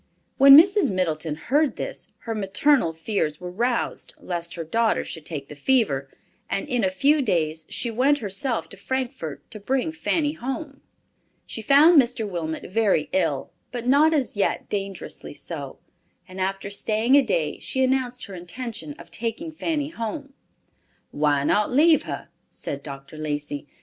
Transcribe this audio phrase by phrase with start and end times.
[0.39, 0.89] When Mrs.
[0.91, 6.09] Middleton heard this, her maternal fears were roused lest her daughter should take the fever,
[6.49, 10.81] and in a few days she went herself to Frankfort to bring Fanny home.
[11.45, 12.27] She found Mr.
[12.27, 15.77] Wilmot very ill, but not as yet dangerously so,
[16.27, 20.33] and after staying a day, she announced her intention of taking Fanny home.
[21.11, 23.19] "Why not leave her?" said Dr.
[23.19, 23.67] Lacey.